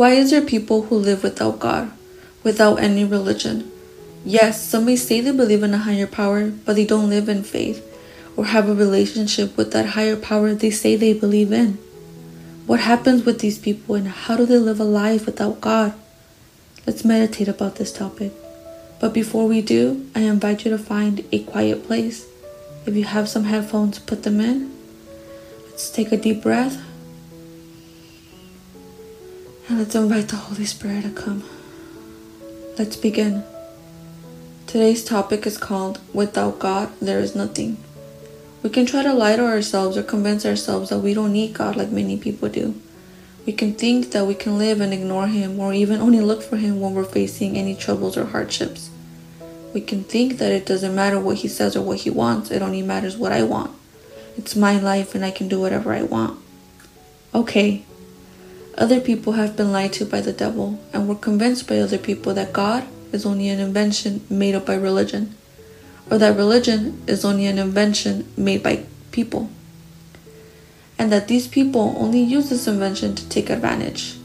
Why 0.00 0.12
is 0.12 0.30
there 0.30 0.40
people 0.40 0.84
who 0.84 0.96
live 0.96 1.22
without 1.22 1.58
God, 1.58 1.92
without 2.42 2.80
any 2.80 3.04
religion? 3.04 3.70
Yes, 4.24 4.66
some 4.66 4.86
may 4.86 4.96
say 4.96 5.20
they 5.20 5.30
believe 5.30 5.62
in 5.62 5.74
a 5.74 5.84
higher 5.84 6.06
power, 6.06 6.48
but 6.48 6.76
they 6.76 6.86
don't 6.86 7.10
live 7.10 7.28
in 7.28 7.42
faith 7.42 7.84
or 8.34 8.46
have 8.46 8.66
a 8.66 8.74
relationship 8.74 9.58
with 9.58 9.72
that 9.72 9.90
higher 9.90 10.16
power 10.16 10.54
they 10.54 10.70
say 10.70 10.96
they 10.96 11.12
believe 11.12 11.52
in. 11.52 11.76
What 12.64 12.80
happens 12.80 13.26
with 13.26 13.40
these 13.40 13.58
people 13.58 13.94
and 13.94 14.08
how 14.08 14.38
do 14.38 14.46
they 14.46 14.56
live 14.56 14.80
a 14.80 14.84
life 14.84 15.26
without 15.26 15.60
God? 15.60 15.92
Let's 16.86 17.04
meditate 17.04 17.48
about 17.48 17.74
this 17.76 17.92
topic. 17.92 18.32
But 19.00 19.12
before 19.12 19.46
we 19.46 19.60
do, 19.60 20.08
I 20.14 20.20
invite 20.20 20.64
you 20.64 20.70
to 20.70 20.78
find 20.78 21.26
a 21.30 21.44
quiet 21.44 21.84
place. 21.84 22.26
If 22.86 22.96
you 22.96 23.04
have 23.04 23.28
some 23.28 23.44
headphones, 23.44 23.98
put 23.98 24.22
them 24.22 24.40
in. 24.40 24.74
Let's 25.66 25.90
take 25.90 26.10
a 26.10 26.16
deep 26.16 26.42
breath. 26.42 26.80
And 29.70 29.78
let's 29.78 29.94
invite 29.94 30.26
the 30.26 30.34
Holy 30.34 30.64
Spirit 30.64 31.04
to 31.04 31.10
come. 31.10 31.44
Let's 32.76 32.96
begin. 32.96 33.44
Today's 34.66 35.04
topic 35.04 35.46
is 35.46 35.56
called 35.56 36.00
Without 36.12 36.58
God, 36.58 36.90
There 37.00 37.20
is 37.20 37.36
Nothing. 37.36 37.76
We 38.64 38.70
can 38.70 38.84
try 38.84 39.04
to 39.04 39.14
lie 39.14 39.36
to 39.36 39.46
ourselves 39.46 39.96
or 39.96 40.02
convince 40.02 40.44
ourselves 40.44 40.90
that 40.90 40.98
we 40.98 41.14
don't 41.14 41.32
need 41.32 41.54
God 41.54 41.76
like 41.76 41.90
many 41.90 42.16
people 42.16 42.48
do. 42.48 42.74
We 43.46 43.52
can 43.52 43.74
think 43.74 44.10
that 44.10 44.26
we 44.26 44.34
can 44.34 44.58
live 44.58 44.80
and 44.80 44.92
ignore 44.92 45.28
Him 45.28 45.60
or 45.60 45.72
even 45.72 46.00
only 46.00 46.20
look 46.20 46.42
for 46.42 46.56
Him 46.56 46.80
when 46.80 46.92
we're 46.92 47.04
facing 47.04 47.56
any 47.56 47.76
troubles 47.76 48.16
or 48.16 48.24
hardships. 48.24 48.90
We 49.72 49.82
can 49.82 50.02
think 50.02 50.38
that 50.38 50.50
it 50.50 50.66
doesn't 50.66 50.96
matter 50.96 51.20
what 51.20 51.36
He 51.36 51.48
says 51.48 51.76
or 51.76 51.82
what 51.82 52.00
He 52.00 52.10
wants, 52.10 52.50
it 52.50 52.60
only 52.60 52.82
matters 52.82 53.16
what 53.16 53.30
I 53.30 53.44
want. 53.44 53.70
It's 54.36 54.56
my 54.56 54.80
life 54.80 55.14
and 55.14 55.24
I 55.24 55.30
can 55.30 55.46
do 55.46 55.60
whatever 55.60 55.92
I 55.92 56.02
want. 56.02 56.40
Okay, 57.32 57.84
other 58.78 59.00
people 59.00 59.34
have 59.34 59.56
been 59.56 59.72
lied 59.72 59.92
to 59.94 60.04
by 60.04 60.20
the 60.20 60.32
devil 60.32 60.78
and 60.92 61.08
were 61.08 61.14
convinced 61.14 61.68
by 61.68 61.78
other 61.78 61.98
people 61.98 62.34
that 62.34 62.52
God 62.52 62.86
is 63.12 63.26
only 63.26 63.48
an 63.48 63.58
invention 63.58 64.24
made 64.30 64.54
up 64.54 64.66
by 64.66 64.74
religion, 64.74 65.34
or 66.10 66.18
that 66.18 66.36
religion 66.36 67.02
is 67.06 67.24
only 67.24 67.46
an 67.46 67.58
invention 67.58 68.26
made 68.36 68.62
by 68.62 68.84
people, 69.10 69.50
and 70.98 71.10
that 71.10 71.28
these 71.28 71.48
people 71.48 71.94
only 71.98 72.20
use 72.20 72.50
this 72.50 72.66
invention 72.66 73.14
to 73.14 73.28
take 73.28 73.50
advantage. 73.50 74.16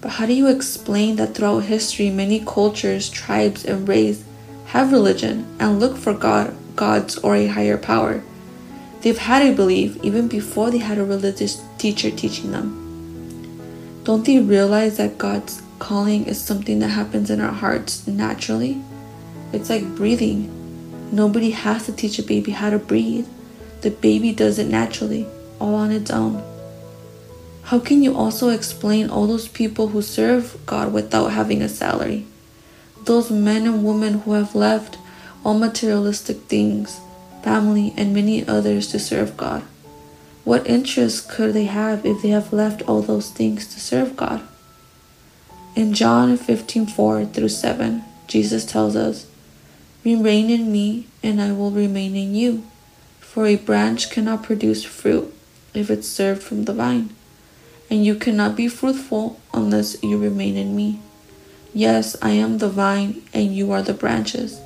But 0.00 0.12
how 0.12 0.26
do 0.26 0.32
you 0.32 0.48
explain 0.48 1.16
that 1.16 1.34
throughout 1.34 1.64
history 1.64 2.10
many 2.10 2.40
cultures, 2.40 3.10
tribes, 3.10 3.64
and 3.64 3.86
races 3.86 4.24
have 4.66 4.92
religion 4.92 5.46
and 5.58 5.80
look 5.80 5.96
for 5.96 6.14
God, 6.14 6.54
gods, 6.74 7.18
or 7.18 7.34
a 7.34 7.48
higher 7.48 7.76
power? 7.76 8.22
They've 9.02 9.18
had 9.18 9.42
a 9.42 9.54
belief 9.54 10.02
even 10.02 10.28
before 10.28 10.70
they 10.70 10.78
had 10.78 10.98
a 10.98 11.04
religious 11.04 11.62
teacher 11.76 12.10
teaching 12.10 12.52
them. 12.52 12.79
Don't 14.10 14.26
they 14.26 14.40
realize 14.40 14.96
that 14.96 15.18
God's 15.18 15.62
calling 15.78 16.26
is 16.26 16.40
something 16.40 16.80
that 16.80 16.88
happens 16.88 17.30
in 17.30 17.40
our 17.40 17.52
hearts 17.52 18.08
naturally? 18.08 18.82
It's 19.52 19.70
like 19.70 19.94
breathing. 19.94 20.50
Nobody 21.12 21.50
has 21.50 21.86
to 21.86 21.92
teach 21.92 22.18
a 22.18 22.24
baby 22.24 22.50
how 22.50 22.70
to 22.70 22.78
breathe. 22.80 23.28
The 23.82 23.92
baby 23.92 24.32
does 24.32 24.58
it 24.58 24.66
naturally, 24.66 25.28
all 25.60 25.76
on 25.76 25.92
its 25.92 26.10
own. 26.10 26.42
How 27.62 27.78
can 27.78 28.02
you 28.02 28.16
also 28.16 28.48
explain 28.48 29.10
all 29.10 29.28
those 29.28 29.46
people 29.46 29.86
who 29.86 30.02
serve 30.02 30.58
God 30.66 30.92
without 30.92 31.28
having 31.28 31.62
a 31.62 31.68
salary? 31.68 32.26
Those 33.04 33.30
men 33.30 33.64
and 33.64 33.84
women 33.84 34.22
who 34.22 34.32
have 34.32 34.56
left 34.56 34.98
all 35.44 35.56
materialistic 35.56 36.38
things, 36.48 36.98
family, 37.44 37.94
and 37.96 38.12
many 38.12 38.44
others 38.44 38.88
to 38.88 38.98
serve 38.98 39.36
God. 39.36 39.62
What 40.44 40.66
interest 40.66 41.28
could 41.28 41.52
they 41.52 41.64
have 41.64 42.06
if 42.06 42.22
they 42.22 42.30
have 42.30 42.52
left 42.52 42.82
all 42.82 43.02
those 43.02 43.30
things 43.30 43.66
to 43.74 43.80
serve 43.80 44.16
God? 44.16 44.42
In 45.76 45.92
John 45.92 46.36
15 46.36 46.86
4 46.86 47.26
through 47.26 47.50
7, 47.50 48.02
Jesus 48.26 48.64
tells 48.64 48.96
us, 48.96 49.26
Remain 50.02 50.48
in 50.48 50.72
me, 50.72 51.06
and 51.22 51.42
I 51.42 51.52
will 51.52 51.70
remain 51.70 52.16
in 52.16 52.34
you. 52.34 52.64
For 53.20 53.46
a 53.46 53.56
branch 53.56 54.10
cannot 54.10 54.42
produce 54.42 54.82
fruit 54.82 55.32
if 55.74 55.90
it's 55.90 56.08
served 56.08 56.42
from 56.42 56.64
the 56.64 56.72
vine, 56.72 57.14
and 57.90 58.04
you 58.04 58.14
cannot 58.14 58.56
be 58.56 58.66
fruitful 58.66 59.38
unless 59.52 60.02
you 60.02 60.18
remain 60.18 60.56
in 60.56 60.74
me. 60.74 61.00
Yes, 61.74 62.16
I 62.22 62.30
am 62.30 62.58
the 62.58 62.68
vine, 62.68 63.22
and 63.34 63.54
you 63.54 63.70
are 63.72 63.82
the 63.82 63.94
branches. 63.94 64.60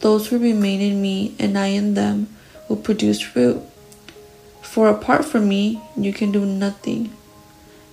Those 0.00 0.28
who 0.28 0.38
remain 0.38 0.80
in 0.80 1.00
me, 1.00 1.34
and 1.38 1.58
I 1.58 1.68
in 1.68 1.94
them, 1.94 2.28
will 2.68 2.76
produce 2.76 3.20
fruit 3.20 3.62
for 4.66 4.88
apart 4.88 5.24
from 5.24 5.48
me, 5.48 5.80
you 5.96 6.12
can 6.12 6.32
do 6.32 6.44
nothing. 6.44 7.10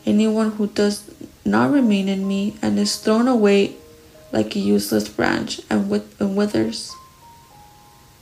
Anyone 0.05 0.51
who 0.51 0.67
does 0.67 1.09
not 1.45 1.71
remain 1.71 2.09
in 2.09 2.27
me 2.27 2.57
and 2.61 2.77
is 2.77 2.97
thrown 2.97 3.27
away 3.27 3.75
like 4.33 4.55
a 4.55 4.59
useless 4.59 5.07
branch 5.07 5.61
and, 5.69 5.89
with, 5.89 6.19
and 6.19 6.35
withers. 6.35 6.91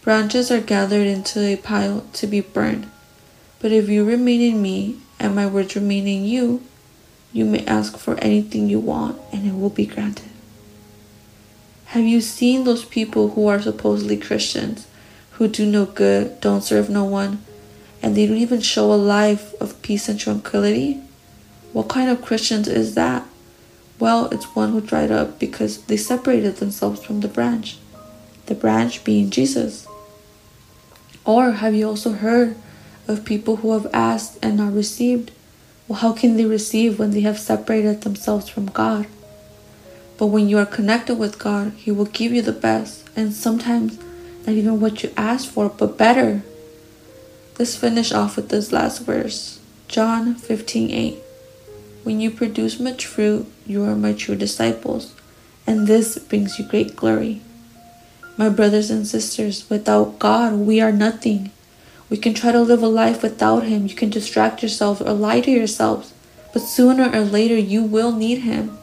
Branches 0.01 0.51
are 0.51 0.61
gathered 0.61 1.07
into 1.07 1.39
a 1.39 1.55
pile 1.55 2.05
to 2.13 2.27
be 2.27 2.41
burned. 2.41 2.89
But 3.59 3.71
if 3.71 3.89
you 3.89 4.03
remain 4.03 4.41
in 4.41 4.61
me 4.61 4.99
and 5.19 5.35
my 5.35 5.47
words 5.47 5.75
remain 5.75 6.07
in 6.07 6.25
you, 6.25 6.61
you 7.31 7.45
may 7.45 7.65
ask 7.65 7.97
for 7.97 8.15
anything 8.17 8.69
you 8.69 8.79
want 8.79 9.19
and 9.31 9.47
it 9.47 9.55
will 9.55 9.69
be 9.69 9.85
granted. 9.85 10.29
Have 11.85 12.03
you 12.03 12.21
seen 12.21 12.63
those 12.63 12.85
people 12.85 13.29
who 13.31 13.47
are 13.47 13.61
supposedly 13.61 14.17
Christians, 14.17 14.87
who 15.31 15.47
do 15.47 15.65
no 15.65 15.85
good, 15.85 16.39
don't 16.41 16.61
serve 16.61 16.89
no 16.89 17.05
one, 17.05 17.43
and 18.01 18.15
they 18.15 18.25
don't 18.25 18.37
even 18.37 18.61
show 18.61 18.91
a 18.91 18.95
life 18.95 19.53
of 19.61 19.81
peace 19.81 20.09
and 20.09 20.19
tranquility? 20.19 21.01
What 21.73 21.89
kind 21.89 22.09
of 22.09 22.21
Christians 22.21 22.67
is 22.67 22.95
that? 22.95 23.25
Well, 23.99 24.27
it's 24.31 24.55
one 24.55 24.71
who 24.71 24.81
dried 24.81 25.11
up 25.11 25.39
because 25.39 25.83
they 25.83 25.97
separated 25.97 26.57
themselves 26.57 27.03
from 27.03 27.19
the 27.21 27.27
branch, 27.27 27.77
the 28.47 28.55
branch 28.55 29.03
being 29.03 29.29
Jesus. 29.29 29.87
Or 31.23 31.51
have 31.51 31.75
you 31.75 31.87
also 31.87 32.13
heard 32.13 32.55
of 33.07 33.25
people 33.25 33.57
who 33.57 33.73
have 33.73 33.87
asked 33.93 34.39
and 34.41 34.57
not 34.57 34.73
received? 34.73 35.31
Well, 35.87 35.99
how 35.99 36.13
can 36.13 36.35
they 36.35 36.45
receive 36.45 36.97
when 36.97 37.11
they 37.11 37.21
have 37.21 37.39
separated 37.39 38.01
themselves 38.01 38.49
from 38.49 38.65
God? 38.67 39.07
But 40.17 40.27
when 40.27 40.49
you 40.49 40.57
are 40.57 40.65
connected 40.65 41.15
with 41.15 41.39
God, 41.39 41.73
He 41.75 41.91
will 41.91 42.05
give 42.05 42.31
you 42.31 42.41
the 42.41 42.51
best, 42.51 43.09
and 43.15 43.33
sometimes 43.33 43.99
not 44.45 44.55
even 44.55 44.79
what 44.79 45.03
you 45.03 45.11
ask 45.15 45.49
for, 45.49 45.69
but 45.69 45.97
better. 45.97 46.43
Let's 47.59 47.75
finish 47.75 48.11
off 48.11 48.37
with 48.37 48.49
this 48.49 48.71
last 48.71 48.99
verse. 48.99 49.59
John 49.87 50.35
15:8. 50.35 51.17
When 52.03 52.19
you 52.19 52.31
produce 52.31 52.79
much 52.79 53.05
fruit, 53.05 53.45
you 53.67 53.83
are 53.83 53.95
my 53.95 54.13
true 54.13 54.35
disciples, 54.35 55.11
and 55.67 55.85
this 55.85 56.17
brings 56.17 56.57
you 56.57 56.65
great 56.65 56.95
glory. 56.95 57.41
My 58.37 58.49
brothers 58.49 58.89
and 58.89 59.05
sisters, 59.05 59.65
without 59.69 60.17
God, 60.17 60.53
we 60.53 60.79
are 60.81 60.91
nothing. 60.91 61.51
We 62.09 62.17
can 62.17 62.33
try 62.33 62.51
to 62.51 62.61
live 62.61 62.81
a 62.81 62.87
life 62.87 63.21
without 63.21 63.63
Him. 63.63 63.85
You 63.85 63.95
can 63.95 64.09
distract 64.09 64.63
yourselves 64.63 65.01
or 65.01 65.13
lie 65.13 65.41
to 65.41 65.51
yourselves, 65.51 66.13
but 66.53 66.61
sooner 66.61 67.11
or 67.13 67.25
later 67.25 67.57
you 67.57 67.83
will 67.83 68.13
need 68.13 68.39
Him. 68.39 68.77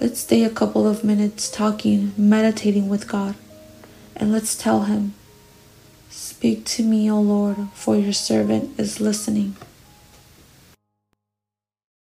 Let's 0.00 0.20
stay 0.20 0.44
a 0.44 0.50
couple 0.50 0.86
of 0.86 1.04
minutes 1.04 1.50
talking, 1.50 2.14
meditating 2.16 2.88
with 2.88 3.08
God, 3.08 3.34
and 4.16 4.32
let's 4.32 4.54
tell 4.54 4.84
Him 4.84 5.14
Speak 6.20 6.64
to 6.64 6.82
me, 6.82 7.08
O 7.08 7.20
Lord, 7.20 7.68
for 7.74 7.94
your 7.96 8.12
servant 8.12 8.78
is 8.78 9.00
listening. 9.00 9.54